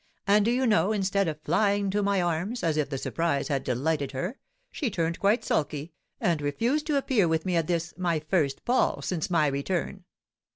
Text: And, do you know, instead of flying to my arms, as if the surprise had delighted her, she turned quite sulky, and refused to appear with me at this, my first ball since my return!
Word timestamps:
And, 0.25 0.43
do 0.43 0.49
you 0.49 0.65
know, 0.65 0.91
instead 0.93 1.27
of 1.27 1.39
flying 1.43 1.91
to 1.91 2.01
my 2.01 2.23
arms, 2.23 2.63
as 2.63 2.75
if 2.75 2.89
the 2.89 2.97
surprise 2.97 3.49
had 3.49 3.63
delighted 3.63 4.13
her, 4.13 4.39
she 4.71 4.89
turned 4.89 5.19
quite 5.19 5.43
sulky, 5.43 5.93
and 6.19 6.41
refused 6.41 6.87
to 6.87 6.97
appear 6.97 7.27
with 7.27 7.45
me 7.45 7.55
at 7.55 7.67
this, 7.67 7.93
my 7.99 8.19
first 8.19 8.65
ball 8.65 9.03
since 9.03 9.29
my 9.29 9.45
return! 9.45 10.05